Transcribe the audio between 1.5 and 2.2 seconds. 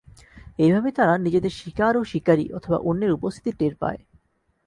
শিকার ও